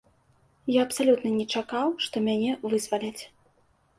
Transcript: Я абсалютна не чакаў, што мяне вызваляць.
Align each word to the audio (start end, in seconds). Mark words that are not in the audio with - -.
Я 0.75 0.79
абсалютна 0.87 1.33
не 1.33 1.43
чакаў, 1.59 1.93
што 2.05 2.15
мяне 2.29 2.51
вызваляць. 2.71 3.23